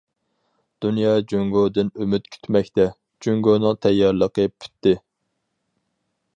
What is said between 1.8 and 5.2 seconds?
ئۈمىد كۈتمەكتە، جۇڭگونىڭ تەييارلىقى پۈتتى.